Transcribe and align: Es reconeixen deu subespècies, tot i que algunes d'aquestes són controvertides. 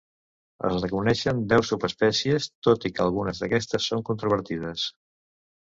Es 0.69 0.77
reconeixen 0.85 1.43
deu 1.51 1.65
subespècies, 1.73 2.49
tot 2.69 2.89
i 2.91 2.95
que 2.97 3.05
algunes 3.07 3.45
d'aquestes 3.45 3.89
són 3.93 4.05
controvertides. 4.11 4.91